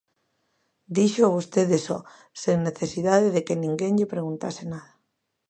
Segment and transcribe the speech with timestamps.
[0.95, 1.99] Díxoo vostede só,
[2.41, 4.91] sen necesidade de que ninguén lle preguntase nada.